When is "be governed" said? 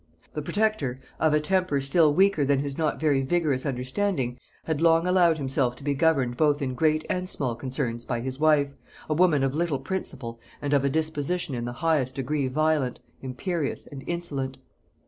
5.83-6.37